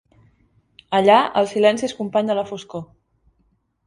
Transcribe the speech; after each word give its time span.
Allà 0.99 1.17
el 1.41 1.49
silenci 1.51 1.85
és 1.89 1.93
company 1.99 2.31
de 2.31 2.37
la 2.39 2.47
foscor. 2.53 2.83